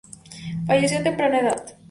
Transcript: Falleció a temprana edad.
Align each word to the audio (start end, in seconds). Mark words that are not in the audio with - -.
Falleció 0.65 0.97
a 0.97 1.03
temprana 1.03 1.41
edad. 1.41 1.63